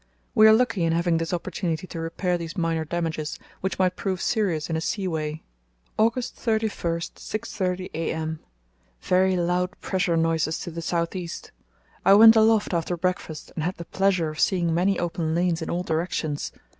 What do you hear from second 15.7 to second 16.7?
directions.